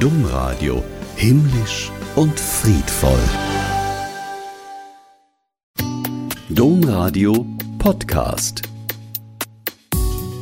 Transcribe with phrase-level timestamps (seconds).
[0.00, 0.82] Domradio
[1.16, 3.20] himmlisch und friedvoll.
[6.48, 7.44] Domradio
[7.78, 8.62] Podcast.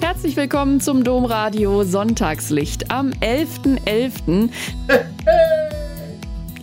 [0.01, 4.51] Herzlich willkommen zum Domradio Sonntagslicht am 11.11.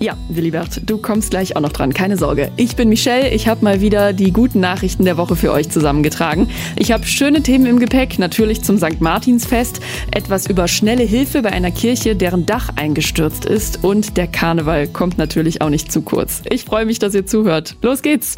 [0.05, 2.51] Ja, Willibert, du kommst gleich auch noch dran, keine Sorge.
[2.57, 6.47] Ich bin Michelle, ich habe mal wieder die guten Nachrichten der Woche für euch zusammengetragen.
[6.75, 9.01] Ich habe schöne Themen im Gepäck, natürlich zum St.
[9.01, 9.79] Martinsfest,
[10.11, 15.17] etwas über schnelle Hilfe bei einer Kirche, deren Dach eingestürzt ist und der Karneval kommt
[15.17, 16.43] natürlich auch nicht zu kurz.
[16.51, 17.75] Ich freue mich, dass ihr zuhört.
[17.81, 18.35] Los geht's!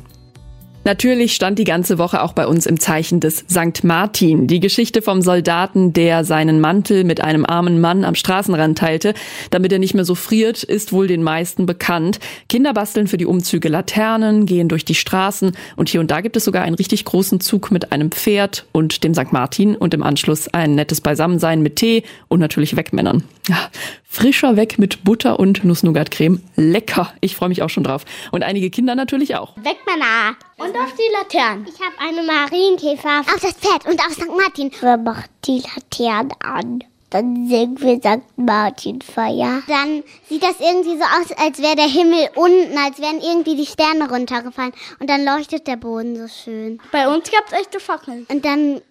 [0.88, 3.84] Natürlich stand die ganze Woche auch bei uns im Zeichen des St.
[3.84, 4.48] Martin.
[4.48, 9.14] Die Geschichte vom Soldaten, der seinen Mantel mit einem armen Mann am Straßenrand teilte,
[9.50, 12.22] damit er nicht mehr so friert, ist wohl den meisten bekannt.
[12.48, 16.38] Kinder basteln für die Umzüge Laternen, gehen durch die Straßen und hier und da gibt
[16.38, 19.34] es sogar einen richtig großen Zug mit einem Pferd und dem St.
[19.34, 23.24] Martin und im Anschluss ein nettes Beisammensein mit Tee und natürlich Wegmännern.
[23.48, 23.70] Ja,
[24.04, 26.42] frischer Weg mit Butter und Nuss-Nougat-Creme.
[26.58, 27.14] Lecker.
[27.22, 28.04] Ich freue mich auch schon drauf.
[28.32, 29.56] Und einige Kinder natürlich auch.
[29.56, 30.36] Wegmänner.
[30.58, 31.66] Und auf die Laternen.
[31.66, 34.28] Ich habe eine Marienkäfer auf das Pferd und auf St.
[34.28, 34.72] Martin.
[34.82, 36.84] Wir machen die Laternen an.
[37.10, 38.24] Dann singen wir St.
[38.36, 39.64] Martin Feier.
[39.68, 43.66] Dann sieht das irgendwie so aus, als wäre der Himmel unten, als wären irgendwie die
[43.66, 44.74] Sterne runtergefallen.
[45.00, 46.82] Und dann leuchtet der Boden so schön.
[46.92, 48.26] Bei uns gab es echte Fackeln.
[48.30, 48.82] Und dann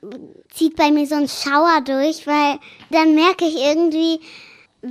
[0.50, 4.20] zieht bei mir so ein Schauer durch, weil dann merke ich irgendwie,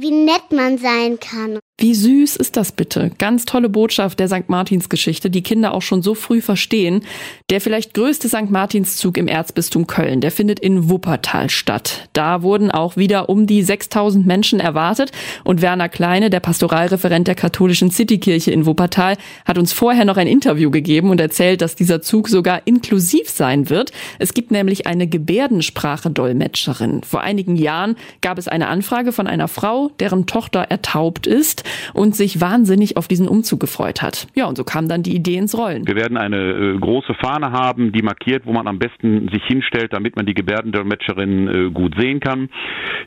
[0.01, 1.59] wie nett man sein kann.
[1.77, 3.11] Wie süß ist das bitte?
[3.17, 4.47] Ganz tolle Botschaft der St.
[4.47, 7.03] Martins Geschichte, die Kinder auch schon so früh verstehen.
[7.49, 8.49] Der vielleicht größte St.
[8.49, 12.07] Martinszug im Erzbistum Köln, der findet in Wuppertal statt.
[12.13, 15.11] Da wurden auch wieder um die 6000 Menschen erwartet
[15.43, 20.27] und Werner Kleine, der Pastoralreferent der katholischen Citykirche in Wuppertal, hat uns vorher noch ein
[20.27, 23.91] Interview gegeben und erzählt, dass dieser Zug sogar inklusiv sein wird.
[24.17, 27.03] Es gibt nämlich eine Gebärdensprache-Dolmetscherin.
[27.03, 32.15] Vor einigen Jahren gab es eine Anfrage von einer Frau, deren Tochter ertaubt ist und
[32.15, 34.27] sich wahnsinnig auf diesen Umzug gefreut hat.
[34.35, 35.87] Ja, und so kam dann die Idee ins Rollen.
[35.87, 39.93] Wir werden eine äh, große Fahne haben, die markiert, wo man am besten sich hinstellt,
[39.93, 42.49] damit man die Gebärdendolmetscherin äh, gut sehen kann.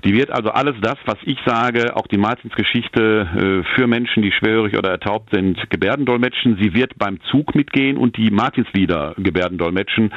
[0.04, 4.32] Die wird also alles das, was ich sage, auch die Martinsgeschichte äh, für Menschen, die
[4.32, 6.58] schwerhörig oder ertaubt sind, Gebärdendolmetschen.
[6.60, 10.12] Sie wird beim Zug mitgehen und die Martinslieder Gebärdendolmetschen,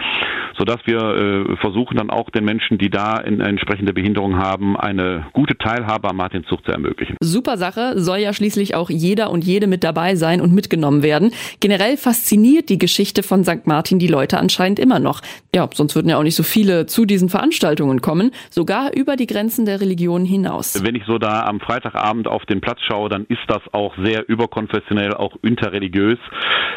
[0.57, 5.27] sodass wir äh, versuchen dann auch den Menschen, die da eine entsprechende Behinderung haben, eine
[5.33, 7.15] gute Teilhabe am Martinszug zu ermöglichen.
[7.21, 11.31] Super Sache, soll ja schließlich auch jeder und jede mit dabei sein und mitgenommen werden.
[11.59, 13.65] Generell fasziniert die Geschichte von St.
[13.65, 15.21] Martin die Leute anscheinend immer noch.
[15.53, 19.27] Ja, sonst würden ja auch nicht so viele zu diesen Veranstaltungen kommen, sogar über die
[19.27, 20.83] Grenzen der Religion hinaus.
[20.83, 24.27] Wenn ich so da am Freitagabend auf den Platz schaue, dann ist das auch sehr
[24.27, 26.19] überkonfessionell, auch interreligiös.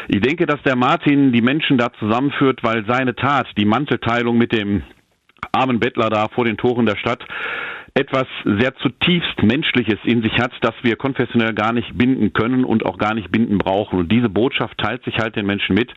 [0.07, 4.51] Ich denke, dass der Martin die Menschen da zusammenführt, weil seine Tat, die Mantelteilung mit
[4.51, 4.83] dem
[5.51, 7.23] armen Bettler da vor den Toren der Stadt,
[7.95, 12.85] etwas sehr zutiefst Menschliches in sich hat, das wir konfessionell gar nicht binden können und
[12.85, 13.99] auch gar nicht binden brauchen.
[13.99, 15.93] Und diese Botschaft teilt sich halt den Menschen mit.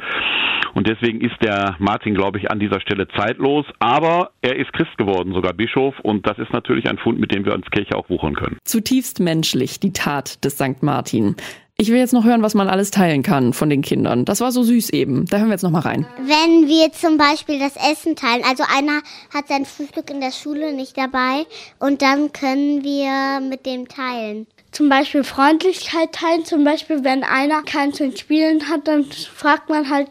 [0.74, 3.66] Und deswegen ist der Martin, glaube ich, an dieser Stelle zeitlos.
[3.80, 5.98] Aber er ist Christ geworden, sogar Bischof.
[6.00, 8.58] Und das ist natürlich ein Fund, mit dem wir als Kirche auch wuchern können.
[8.64, 10.82] Zutiefst menschlich, die Tat des St.
[10.82, 11.34] Martin.
[11.80, 14.24] Ich will jetzt noch hören, was man alles teilen kann von den Kindern.
[14.24, 15.26] Das war so süß eben.
[15.26, 16.08] Da hören wir jetzt noch mal rein.
[16.18, 19.00] Wenn wir zum Beispiel das Essen teilen, also einer
[19.32, 21.46] hat sein Frühstück in der Schule nicht dabei
[21.78, 24.48] und dann können wir mit dem teilen.
[24.72, 26.44] Zum Beispiel Freundlichkeit teilen.
[26.44, 30.10] Zum Beispiel, wenn einer keinen zum Spielen hat, dann fragt man halt,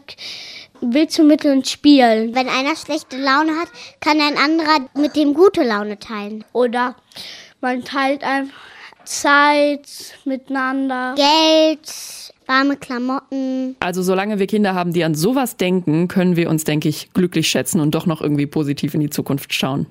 [0.80, 2.34] willst du mit uns spielen?
[2.34, 3.68] Wenn einer schlechte Laune hat,
[4.00, 6.46] kann ein anderer mit dem gute Laune teilen.
[6.54, 6.96] Oder
[7.60, 8.56] man teilt einfach
[9.08, 11.14] Zeit miteinander.
[11.16, 13.74] Geld, warme Klamotten.
[13.80, 17.48] Also solange wir Kinder haben, die an sowas denken, können wir uns, denke ich, glücklich
[17.48, 19.86] schätzen und doch noch irgendwie positiv in die Zukunft schauen.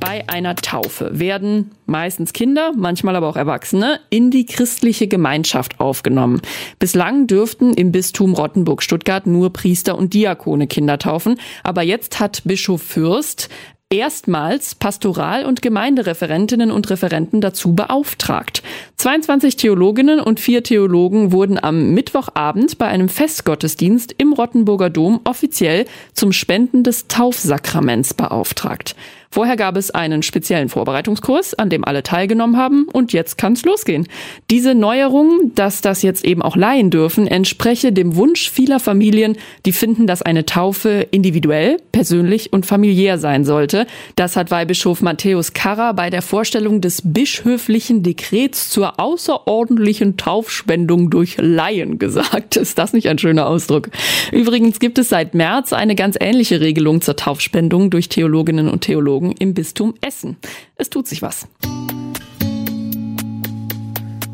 [0.00, 6.40] Bei einer Taufe werden meistens Kinder, manchmal aber auch Erwachsene, in die christliche Gemeinschaft aufgenommen.
[6.78, 12.80] Bislang dürften im Bistum Rottenburg-Stuttgart nur Priester und Diakone Kinder taufen, aber jetzt hat Bischof
[12.80, 13.50] Fürst
[13.90, 18.62] erstmals Pastoral- und Gemeindereferentinnen und Referenten dazu beauftragt.
[18.96, 25.86] 22 Theologinnen und vier Theologen wurden am Mittwochabend bei einem Festgottesdienst im Rottenburger Dom offiziell
[26.12, 28.94] zum Spenden des Taufsakraments beauftragt.
[29.30, 33.64] Vorher gab es einen speziellen Vorbereitungskurs, an dem alle teilgenommen haben und jetzt kann es
[33.64, 34.08] losgehen.
[34.50, 39.36] Diese Neuerung, dass das jetzt eben auch Laien dürfen, entspreche dem Wunsch vieler Familien,
[39.66, 43.86] die finden, dass eine Taufe individuell, persönlich und familiär sein sollte.
[44.16, 51.36] Das hat Weihbischof Matthäus Karrer bei der Vorstellung des bischöflichen Dekrets zur außerordentlichen Taufspendung durch
[51.38, 52.56] Laien gesagt.
[52.56, 53.90] Ist das nicht ein schöner Ausdruck?
[54.32, 59.17] Übrigens gibt es seit März eine ganz ähnliche Regelung zur Taufspendung durch Theologinnen und Theologen.
[59.18, 60.36] Theologen im Bistum Essen.
[60.76, 61.48] Es tut sich was.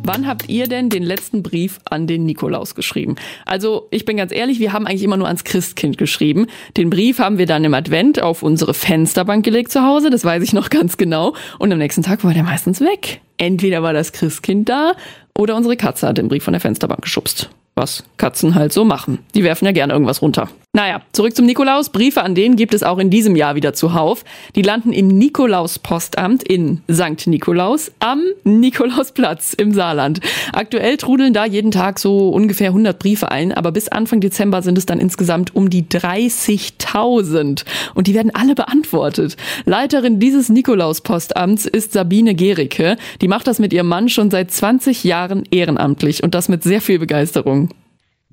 [0.06, 3.16] Wann habt ihr denn den letzten Brief an den Nikolaus geschrieben?
[3.46, 6.46] Also, ich bin ganz ehrlich, wir haben eigentlich immer nur ans Christkind geschrieben.
[6.76, 10.42] Den Brief haben wir dann im Advent auf unsere Fensterbank gelegt zu Hause, das weiß
[10.42, 11.34] ich noch ganz genau.
[11.58, 13.22] Und am nächsten Tag war der meistens weg.
[13.38, 14.92] Entweder war das Christkind da
[15.36, 19.18] oder unsere Katze hat den Brief von der Fensterbank geschubst was Katzen halt so machen.
[19.34, 20.48] Die werfen ja gerne irgendwas runter.
[20.76, 21.90] Naja, zurück zum Nikolaus.
[21.90, 24.24] Briefe an den gibt es auch in diesem Jahr wieder zuhauf.
[24.56, 27.28] Die landen im Nikolaus-Postamt in St.
[27.28, 30.18] Nikolaus am Nikolausplatz im Saarland.
[30.52, 34.76] Aktuell trudeln da jeden Tag so ungefähr 100 Briefe ein, aber bis Anfang Dezember sind
[34.76, 37.64] es dann insgesamt um die 30.000.
[37.94, 39.36] Und die werden alle beantwortet.
[39.66, 42.96] Leiterin dieses Nikolaus-Postamts ist Sabine Gericke.
[43.20, 46.80] Die macht das mit ihrem Mann schon seit 20 Jahren ehrenamtlich und das mit sehr
[46.80, 47.68] viel Begeisterung.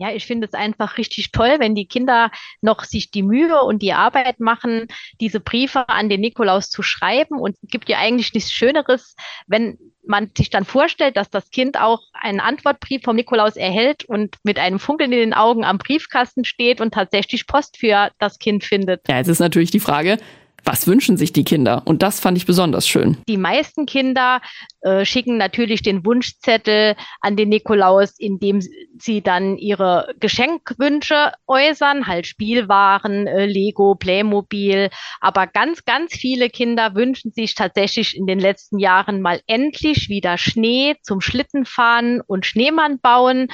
[0.01, 2.31] Ja, ich finde es einfach richtig toll, wenn die Kinder
[2.61, 4.87] noch sich die Mühe und die Arbeit machen,
[5.19, 7.39] diese Briefe an den Nikolaus zu schreiben.
[7.39, 9.15] Und es gibt ja eigentlich nichts Schöneres,
[9.45, 14.37] wenn man sich dann vorstellt, dass das Kind auch einen Antwortbrief vom Nikolaus erhält und
[14.41, 18.63] mit einem Funkeln in den Augen am Briefkasten steht und tatsächlich Post für das Kind
[18.63, 19.07] findet.
[19.07, 20.17] Ja, jetzt ist natürlich die Frage,
[20.63, 21.81] was wünschen sich die Kinder?
[21.85, 23.17] Und das fand ich besonders schön.
[23.27, 24.41] Die meisten Kinder
[24.81, 28.61] äh, schicken natürlich den Wunschzettel an den Nikolaus, indem
[28.99, 34.89] sie dann ihre Geschenkwünsche äußern, halt Spielwaren, äh, Lego, Playmobil.
[35.19, 40.37] Aber ganz, ganz viele Kinder wünschen sich tatsächlich in den letzten Jahren mal endlich wieder
[40.37, 43.47] Schnee zum Schlittenfahren und Schneemann bauen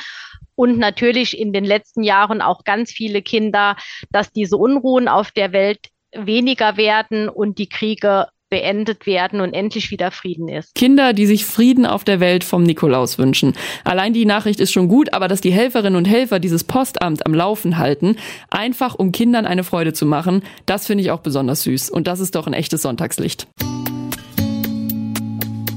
[0.55, 3.77] und natürlich in den letzten Jahren auch ganz viele Kinder,
[4.09, 5.79] dass diese Unruhen auf der Welt
[6.13, 10.73] weniger werden und die Kriege beendet werden und endlich wieder Frieden ist.
[10.73, 13.53] Kinder, die sich Frieden auf der Welt vom Nikolaus wünschen.
[13.83, 17.33] Allein die Nachricht ist schon gut, aber dass die Helferinnen und Helfer dieses Postamt am
[17.33, 18.15] Laufen halten,
[18.49, 21.89] einfach um Kindern eine Freude zu machen, das finde ich auch besonders süß.
[21.89, 23.47] Und das ist doch ein echtes Sonntagslicht.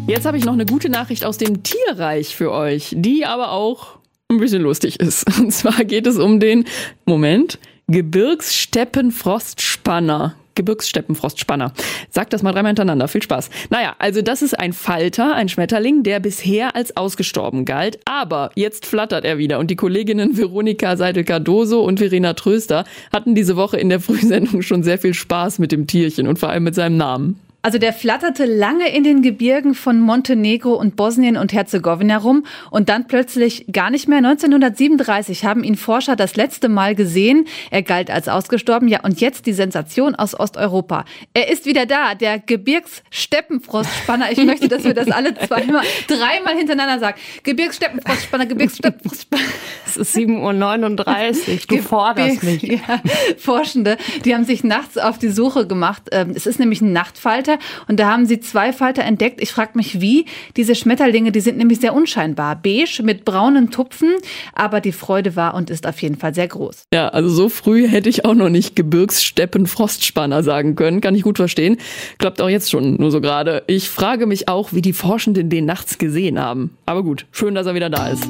[0.06, 3.99] Jetzt habe ich noch eine gute Nachricht aus dem Tierreich für euch, die aber auch
[4.29, 5.38] ein bisschen lustig ist.
[5.41, 6.65] Und zwar geht es um den,
[7.05, 7.59] Moment,
[7.90, 10.37] Gebirgssteppenfrostspanner.
[10.54, 11.72] Gebirgssteppenfrostspanner.
[12.10, 13.08] Sag das mal dreimal hintereinander.
[13.08, 13.50] Viel Spaß.
[13.70, 17.98] Naja, also das ist ein Falter, ein Schmetterling, der bisher als ausgestorben galt.
[18.04, 19.58] Aber jetzt flattert er wieder.
[19.58, 24.84] Und die Kolleginnen Veronika Seidel-Cardoso und Verena Tröster hatten diese Woche in der Frühsendung schon
[24.84, 27.40] sehr viel Spaß mit dem Tierchen und vor allem mit seinem Namen.
[27.62, 32.88] Also der flatterte lange in den Gebirgen von Montenegro und Bosnien und Herzegowina rum und
[32.88, 34.18] dann plötzlich gar nicht mehr.
[34.18, 37.46] 1937 haben ihn Forscher das letzte Mal gesehen.
[37.70, 38.88] Er galt als ausgestorben.
[38.88, 41.04] Ja, und jetzt die Sensation aus Osteuropa.
[41.34, 44.32] Er ist wieder da, der Gebirgssteppenfrostspanner.
[44.32, 47.18] Ich möchte, dass wir das alle zweimal, dreimal hintereinander sagen.
[47.42, 49.44] Gebirgssteppenfrostspanner, Gebirgssteppenfrostspanner.
[49.86, 50.96] Es ist 7.39 Uhr.
[50.96, 52.62] Du Gebirgs forderst mich.
[52.62, 53.02] Ja,
[53.36, 56.04] Forschende, die haben sich nachts auf die Suche gemacht.
[56.12, 57.58] Ähm, es ist nämlich ein Nachtfalter Falter
[57.88, 59.41] und da haben sie zwei Falter entdeckt.
[59.41, 60.26] Ich frage mich, wie.
[60.56, 62.56] Diese Schmetterlinge, die sind nämlich sehr unscheinbar.
[62.56, 64.14] Beige mit braunen Tupfen,
[64.55, 66.85] aber die Freude war und ist auf jeden Fall sehr groß.
[66.93, 71.00] Ja, also so früh hätte ich auch noch nicht Gebirgssteppen Frostspanner sagen können.
[71.00, 71.79] Kann ich gut verstehen.
[72.19, 73.62] Klappt auch jetzt schon nur so gerade.
[73.67, 76.76] Ich frage mich auch, wie die Forschenden den nachts gesehen haben.
[76.87, 78.26] Aber gut, schön, dass er wieder da ist.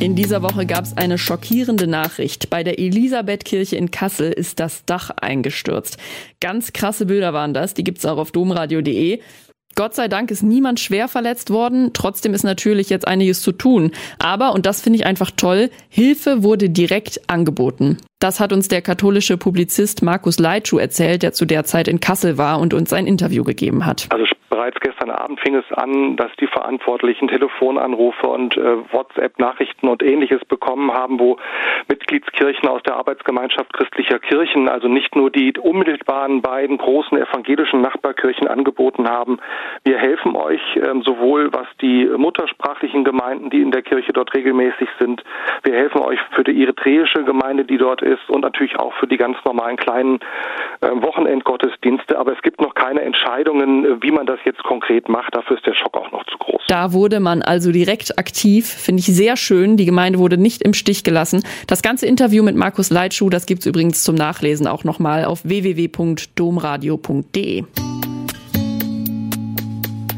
[0.00, 2.48] In dieser Woche gab es eine schockierende Nachricht.
[2.48, 5.98] Bei der Elisabethkirche in Kassel ist das Dach eingestürzt.
[6.40, 9.20] Ganz krasse Bilder waren das, die gibt's auch auf domradio.de.
[9.74, 11.90] Gott sei Dank ist niemand schwer verletzt worden.
[11.92, 13.92] Trotzdem ist natürlich jetzt einiges zu tun.
[14.18, 17.98] Aber, und das finde ich einfach toll, Hilfe wurde direkt angeboten.
[18.20, 22.38] Das hat uns der katholische Publizist Markus Leitschuh erzählt, der zu der Zeit in Kassel
[22.38, 24.06] war und uns ein Interview gegeben hat.
[24.08, 30.02] Also Bereits gestern Abend fing es an, dass die Verantwortlichen Telefonanrufe und äh, WhatsApp-Nachrichten und
[30.02, 31.36] ähnliches bekommen haben, wo
[31.88, 38.48] Mitgliedskirchen aus der Arbeitsgemeinschaft christlicher Kirchen, also nicht nur die unmittelbaren beiden großen evangelischen Nachbarkirchen
[38.48, 39.38] angeboten haben,
[39.84, 44.88] wir helfen euch ähm, sowohl was die muttersprachlichen Gemeinden, die in der Kirche dort regelmäßig
[44.98, 45.22] sind,
[45.62, 49.16] wir helfen euch für die eritreische Gemeinde, die dort ist und natürlich auch für die
[49.16, 50.18] ganz normalen kleinen
[50.80, 52.18] äh, Wochenendgottesdienste.
[52.18, 55.34] Aber es gibt noch keine Entscheidungen, äh, wie man das jetzt konkret macht.
[55.34, 56.62] Dafür ist der Schock auch noch zu groß.
[56.68, 58.66] Da wurde man also direkt aktiv.
[58.66, 59.76] Finde ich sehr schön.
[59.76, 61.42] Die Gemeinde wurde nicht im Stich gelassen.
[61.66, 65.44] Das ganze Interview mit Markus Leitschuh, das gibt es übrigens zum Nachlesen auch nochmal auf
[65.44, 67.64] www.domradio.de.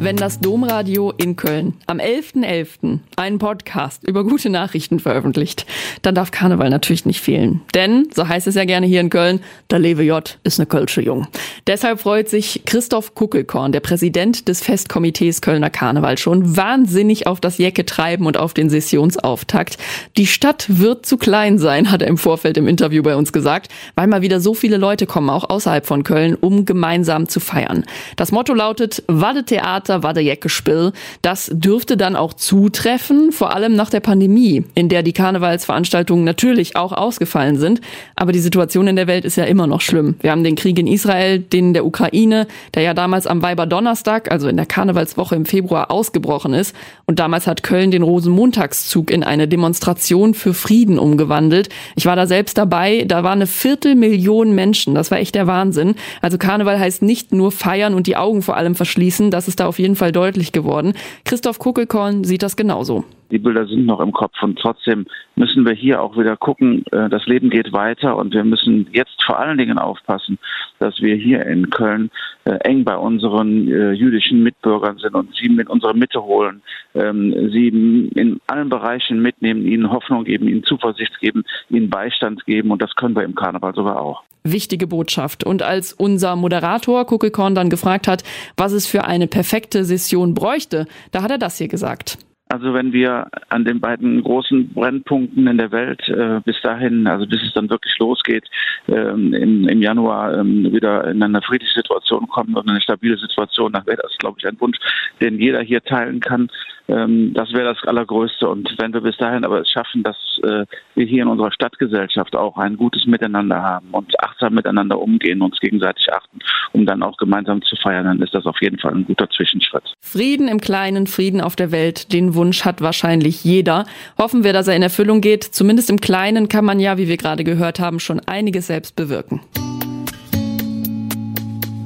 [0.04, 2.42] wenn das Domradio in Köln am 11.11.
[2.42, 2.99] .11.
[3.16, 5.64] einen Podcast über gute Nachrichten veröffentlicht,
[6.02, 7.61] dann darf Karneval natürlich nicht fehlen.
[7.75, 9.40] Denn, so heißt es ja gerne hier in Köln,
[9.71, 11.28] der Lewe J ist eine Kölsche Jung.
[11.68, 17.59] Deshalb freut sich Christoph Kuckelkorn, der Präsident des Festkomitees Kölner Karneval, schon wahnsinnig auf das
[17.59, 19.78] Jecke treiben und auf den Sessionsauftakt.
[20.16, 23.71] Die Stadt wird zu klein sein, hat er im Vorfeld im Interview bei uns gesagt,
[23.94, 27.85] weil mal wieder so viele Leute kommen, auch außerhalb von Köln, um gemeinsam zu feiern.
[28.16, 30.93] Das Motto lautet, Wade Theater Silvester war der Jeckespill.
[31.21, 36.77] Das dürfte dann auch zutreffen, vor allem nach der Pandemie, in der die Karnevalsveranstaltungen natürlich
[36.77, 37.81] auch ausgefallen sind.
[38.17, 40.17] Aber die Situation in der Welt ist ja immer noch schlimm.
[40.21, 44.49] Wir haben den Krieg in Israel, den der Ukraine, der ja damals am Weiberdonnerstag, also
[44.49, 46.75] in der Karnevalswoche im Februar ausgebrochen ist.
[47.07, 51.69] Und damals hat Köln den Rosenmontagszug in eine Demonstration für Frieden umgewandelt.
[51.97, 53.05] Ich war da selbst dabei.
[53.07, 54.95] Da war eine Viertelmillion Menschen.
[54.95, 55.95] Das war echt der Wahnsinn.
[56.21, 59.31] Also Karneval heißt nicht nur feiern und die Augen vor allem verschließen.
[59.31, 60.95] Das ist da auf jeden Fall deutlich geworden.
[61.25, 63.05] Christoph Kuckelkorn sieht das genauso.
[63.33, 67.09] Die Bilder sind noch im Kopf und trotzdem müssen wir hier auch wieder gucken, äh,
[67.09, 70.39] das Leben geht weiter und wir müssen jetzt vor allen Dingen aufpassen,
[70.79, 72.11] dass wir hier in Köln
[72.45, 76.61] äh, eng bei unseren äh, jüdischen Mitbürgern sind und sie mit unserer Mitte holen,
[76.95, 77.69] ähm, sie
[78.15, 82.95] in allen Bereichen mitnehmen, ihnen Hoffnung geben, ihnen Zuversicht geben, ihnen Beistand geben und das
[82.97, 85.45] können wir im Karneval sogar auch wichtige Botschaft.
[85.45, 88.25] Und als unser Moderator Kuckelkorn dann gefragt hat,
[88.57, 92.19] was es für eine perfekte Session bräuchte, da hat er das hier gesagt.
[92.52, 97.26] Also wenn wir an den beiden großen Brennpunkten in der Welt äh, bis dahin, also
[97.26, 98.44] bis es dann wirklich losgeht,
[98.88, 103.73] ähm, im, im, Januar ähm, wieder in eine friedliche Situation kommen und eine stabile Situation,
[103.73, 104.76] dann wäre das, glaube ich, ein Wunsch,
[105.18, 106.50] den jeder hier teilen kann.
[106.88, 108.47] Ähm, das wäre das Allergrößte.
[108.49, 112.37] Und wenn wir bis dahin aber es schaffen, dass äh, wir hier in unserer Stadtgesellschaft
[112.37, 116.40] auch ein gutes Miteinander haben und achtsam miteinander umgehen, uns gegenseitig achten,
[116.73, 119.94] um dann auch gemeinsam zu feiern, dann ist das auf jeden Fall ein guter Zwischenschritt.
[120.00, 123.87] Frieden im Kleinen, Frieden auf der Welt, den Wunsch hat wahrscheinlich jeder.
[124.19, 125.45] Hoffen wir, dass er in Erfüllung geht.
[125.45, 129.41] Zumindest im Kleinen kann man ja, wie wir gerade gehört haben, schon einiges selbst bewirken.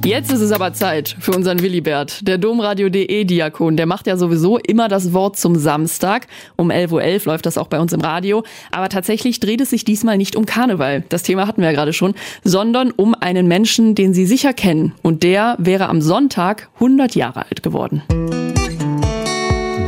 [0.03, 3.77] Jetzt ist es aber Zeit für unseren Willibert, der Domradio.de Diakon.
[3.77, 6.25] Der macht ja sowieso immer das Wort zum Samstag.
[6.55, 8.43] Um 11.11 Uhr .11 läuft das auch bei uns im Radio.
[8.71, 11.03] Aber tatsächlich dreht es sich diesmal nicht um Karneval.
[11.09, 14.93] Das Thema hatten wir ja gerade schon, sondern um einen Menschen, den Sie sicher kennen.
[15.03, 18.01] Und der wäre am Sonntag 100 Jahre alt geworden.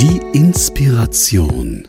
[0.01, 1.85] Die Inspiration.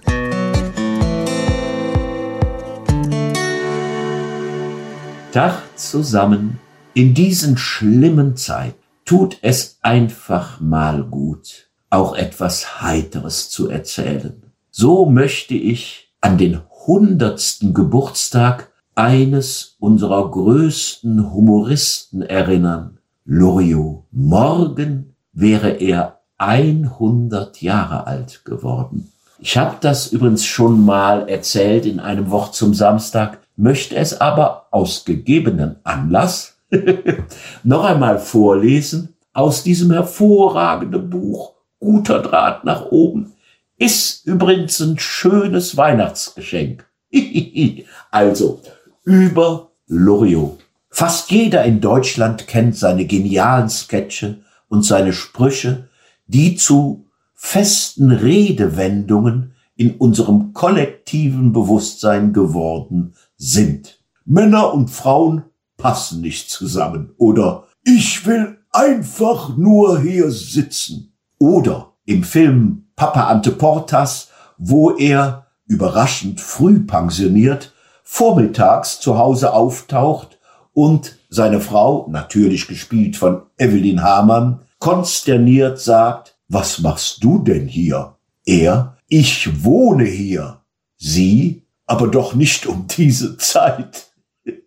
[5.30, 6.58] Tag zusammen
[6.94, 8.74] in diesen schlimmen Zeiten
[9.04, 14.42] tut es einfach mal gut, auch etwas Heiteres zu erzählen.
[14.72, 24.02] So möchte ich an den hundertsten Geburtstag eines unserer größten Humoristen erinnern, Loriot.
[24.10, 29.12] Morgen wäre er 100 Jahre alt geworden.
[29.38, 34.66] Ich habe das übrigens schon mal erzählt in einem Wort zum Samstag, möchte es aber
[34.70, 36.56] aus gegebenen Anlass
[37.62, 43.32] noch einmal vorlesen aus diesem hervorragenden Buch Guter Draht nach oben.
[43.78, 46.86] Ist übrigens ein schönes Weihnachtsgeschenk.
[48.10, 48.60] also,
[49.04, 50.58] über Loriot.
[50.90, 55.88] Fast jeder in Deutschland kennt seine genialen Sketche und seine Sprüche,
[56.30, 64.00] die zu festen Redewendungen in unserem kollektiven Bewusstsein geworden sind.
[64.24, 65.44] Männer und Frauen
[65.76, 67.12] passen nicht zusammen.
[67.16, 71.14] Oder ich will einfach nur hier sitzen.
[71.38, 77.72] Oder im Film Papa Ante Portas, wo er überraschend früh pensioniert,
[78.04, 80.38] vormittags zu Hause auftaucht
[80.72, 88.16] und seine Frau, natürlich gespielt von Evelyn Hamann, konsterniert sagt, was machst du denn hier?
[88.44, 90.62] Er, ich wohne hier.
[90.96, 94.10] Sie, aber doch nicht um diese Zeit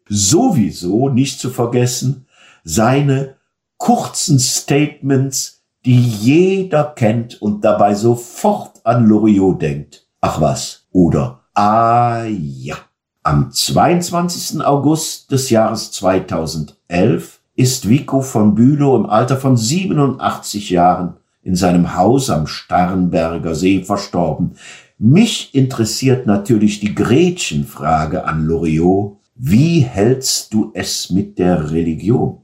[0.07, 2.27] sowieso nicht zu vergessen
[2.63, 3.35] seine
[3.77, 10.07] kurzen Statements, die jeder kennt und dabei sofort an Loriot denkt.
[10.21, 12.77] Ach was, oder ah ja.
[13.23, 14.63] Am 22.
[14.63, 21.95] August des Jahres 2011 ist Vico von Bülow im Alter von 87 Jahren in seinem
[21.95, 24.55] Haus am Starnberger See verstorben.
[24.97, 29.17] Mich interessiert natürlich die Gretchenfrage an Loriot.
[29.35, 32.39] Wie hältst du es mit der Religion?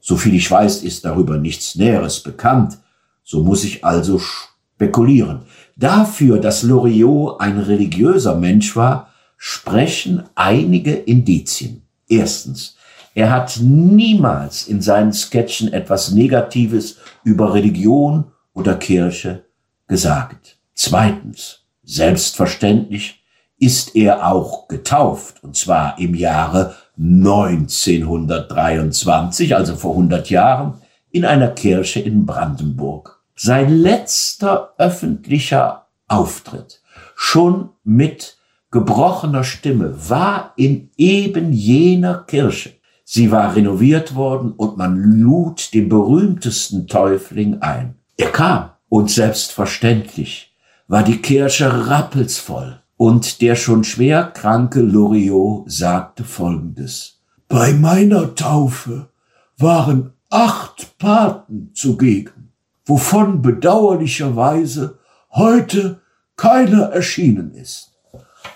[0.00, 2.78] Soviel ich weiß, ist darüber nichts Näheres bekannt,
[3.24, 5.40] so muss ich also spekulieren.
[5.74, 11.82] Dafür, dass Loriot ein religiöser Mensch war, sprechen einige Indizien.
[12.08, 12.76] Erstens,
[13.16, 19.46] er hat niemals in seinen Sketchen etwas Negatives über Religion oder Kirche
[19.88, 20.58] gesagt.
[20.74, 23.24] Zweitens, selbstverständlich
[23.58, 30.74] ist er auch getauft, und zwar im Jahre 1923, also vor 100 Jahren,
[31.10, 33.22] in einer Kirche in Brandenburg.
[33.34, 36.82] Sein letzter öffentlicher Auftritt,
[37.14, 38.36] schon mit
[38.70, 42.75] gebrochener Stimme, war in eben jener Kirche.
[43.08, 47.94] Sie war renoviert worden und man lud den berühmtesten Täufling ein.
[48.16, 50.56] Er kam und selbstverständlich
[50.88, 52.82] war die Kirche rappelsvoll.
[52.96, 57.20] Und der schon schwer kranke Loriot sagte Folgendes.
[57.46, 59.10] Bei meiner Taufe
[59.56, 62.52] waren acht Paten zugegen,
[62.86, 64.98] wovon bedauerlicherweise
[65.30, 66.00] heute
[66.36, 67.92] keiner erschienen ist.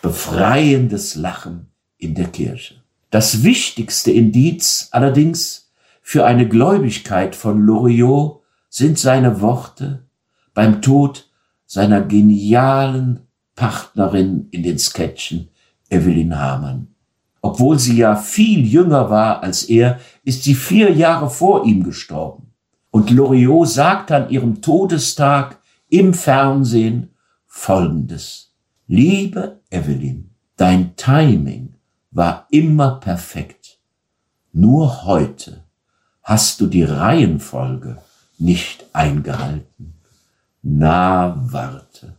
[0.03, 2.80] Befreiendes Lachen in der Kirche.
[3.11, 10.07] Das wichtigste Indiz allerdings für eine Gläubigkeit von Loriot sind seine Worte
[10.55, 11.29] beim Tod
[11.67, 13.27] seiner genialen
[13.57, 15.49] Partnerin in den Sketchen,
[15.89, 16.95] Evelyn Hamann.
[17.43, 22.53] Obwohl sie ja viel jünger war als er, ist sie vier Jahre vor ihm gestorben.
[22.91, 27.11] Und Loriot sagt an ihrem Todestag im Fernsehen
[27.47, 28.55] Folgendes.
[28.87, 31.70] Liebe Evelyn, dein Timing
[32.11, 33.79] war immer perfekt.
[34.53, 35.65] Nur heute
[36.23, 37.99] hast du die Reihenfolge
[38.39, 39.95] nicht eingehalten.
[40.63, 42.17] Na, warte.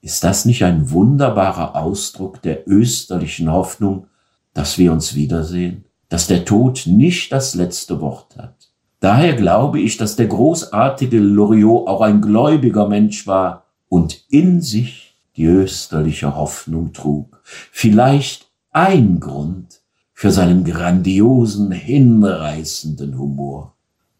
[0.00, 4.06] Ist das nicht ein wunderbarer Ausdruck der österlichen Hoffnung,
[4.52, 8.70] dass wir uns wiedersehen, dass der Tod nicht das letzte Wort hat?
[9.00, 15.14] Daher glaube ich, dass der großartige Loriot auch ein gläubiger Mensch war und in sich
[15.36, 17.40] die österliche Hoffnung trug.
[17.42, 19.80] Vielleicht ein Grund
[20.12, 23.76] für seinen grandiosen, hinreißenden Humor.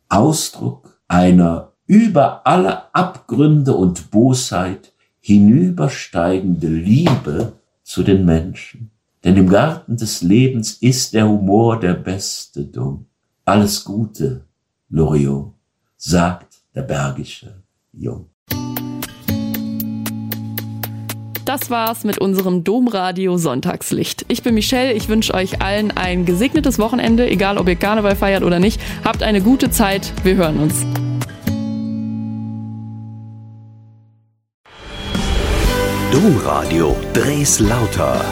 [0.09, 8.91] Ausdruck einer über alle Abgründe und Bosheit hinübersteigende Liebe zu den Menschen.
[9.25, 13.07] Denn im Garten des Lebens ist der Humor der beste Dumm.
[13.45, 14.45] Alles Gute,
[14.89, 15.53] Loriot,
[15.97, 18.34] sagt der bergische Jung.
[21.45, 24.25] Das war's mit unserem Domradio Sonntagslicht.
[24.29, 28.45] Ich bin Michelle, ich wünsche euch allen ein gesegnetes Wochenende, egal ob ihr Karneval feiert
[28.45, 28.81] oder nicht.
[29.05, 30.87] Habt eine gute Zeit, wir hören uns.
[36.11, 38.25] Domradio Dres Lauter